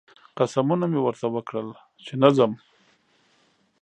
[0.37, 1.67] قسمونه مې ورته وکړل
[2.05, 2.51] چې نه ځم